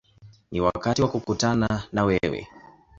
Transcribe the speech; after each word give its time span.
Ni 0.51 0.61
wakati 0.61 1.01
wa 1.01 1.07
kukutana 1.07 1.83
na 1.91 2.03
wewe”. 2.03 2.47